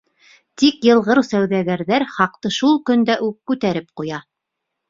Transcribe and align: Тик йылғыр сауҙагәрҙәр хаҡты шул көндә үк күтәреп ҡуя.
Тик 0.61 0.87
йылғыр 0.87 1.21
сауҙагәрҙәр 1.27 2.07
хаҡты 2.15 2.53
шул 2.57 2.81
көндә 2.91 3.21
үк 3.29 3.39
күтәреп 3.53 3.91
ҡуя. 4.03 4.25